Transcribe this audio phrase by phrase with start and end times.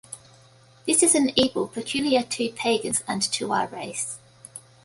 [0.87, 4.17] This is an evil peculiar to pagans and to our race.